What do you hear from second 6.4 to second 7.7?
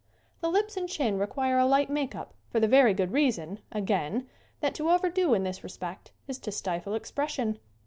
stifle expression.